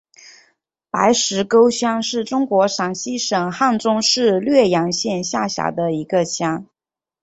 [0.89, 6.65] 白石沟乡是中国陕西省汉中市略阳县下辖的一个乡。